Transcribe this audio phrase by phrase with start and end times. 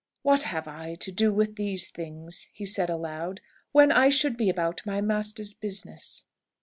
[0.23, 3.39] "What have I to do with these things," he said aloud,
[3.71, 6.25] "when I should be about my Master's business?